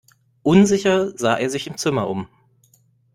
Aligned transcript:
Unsicher 0.41 1.15
sah 1.15 1.35
er 1.37 1.51
sich 1.51 1.67
im 1.67 1.77
Zimmer 1.77 2.09
um. 2.09 2.27